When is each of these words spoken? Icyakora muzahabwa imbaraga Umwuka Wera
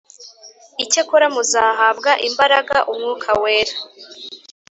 Icyakora 0.83 1.25
muzahabwa 1.35 2.11
imbaraga 2.27 2.75
Umwuka 2.91 3.29
Wera 3.41 3.75